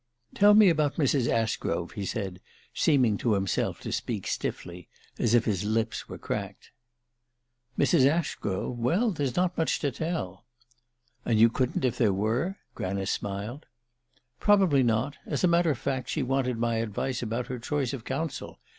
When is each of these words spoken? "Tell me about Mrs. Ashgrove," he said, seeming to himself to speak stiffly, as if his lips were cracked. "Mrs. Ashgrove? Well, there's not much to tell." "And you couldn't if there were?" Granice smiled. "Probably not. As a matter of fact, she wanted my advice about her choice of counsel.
"Tell 0.33 0.55
me 0.55 0.69
about 0.69 0.95
Mrs. 0.95 1.27
Ashgrove," 1.29 1.91
he 1.91 2.07
said, 2.07 2.39
seeming 2.73 3.19
to 3.19 3.35
himself 3.35 3.79
to 3.81 3.91
speak 3.91 4.25
stiffly, 4.25 4.87
as 5.19 5.35
if 5.35 5.45
his 5.45 5.63
lips 5.63 6.09
were 6.09 6.17
cracked. 6.17 6.71
"Mrs. 7.77 8.07
Ashgrove? 8.09 8.79
Well, 8.79 9.11
there's 9.11 9.35
not 9.35 9.55
much 9.59 9.77
to 9.81 9.91
tell." 9.91 10.43
"And 11.23 11.37
you 11.39 11.49
couldn't 11.49 11.85
if 11.85 11.99
there 11.99 12.13
were?" 12.13 12.57
Granice 12.73 13.11
smiled. 13.11 13.67
"Probably 14.39 14.81
not. 14.81 15.17
As 15.27 15.43
a 15.43 15.47
matter 15.47 15.69
of 15.69 15.77
fact, 15.77 16.09
she 16.09 16.23
wanted 16.23 16.57
my 16.57 16.77
advice 16.77 17.21
about 17.21 17.45
her 17.45 17.59
choice 17.59 17.93
of 17.93 18.03
counsel. 18.03 18.57